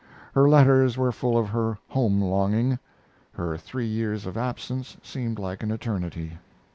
[0.33, 2.79] Her letters were full of her home longing;
[3.33, 6.39] her three years of absence seemed like an eternity.